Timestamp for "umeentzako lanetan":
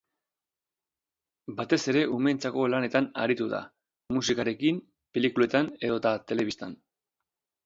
2.15-3.09